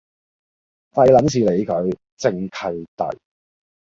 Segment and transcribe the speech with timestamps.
[0.93, 3.19] 廢撚事理佢，正契弟